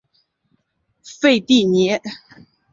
[1.19, 1.99] 费蒂尼。